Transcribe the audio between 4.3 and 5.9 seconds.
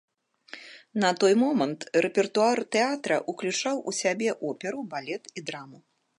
оперу, балет і драму.